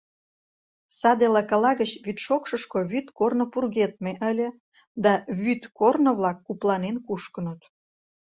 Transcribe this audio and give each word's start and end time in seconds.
Саде 0.99 1.27
лакыла 1.35 1.71
гыч 1.81 1.91
вӱдшокшышко 2.05 2.79
вӱд 2.91 3.07
корно 3.17 3.45
пургедме 3.53 4.13
ыле, 4.29 4.47
да 5.03 5.13
вӱд 5.41 5.61
корно-влак 5.77 6.37
купланен 6.47 6.95
кушкыныт. 7.05 7.61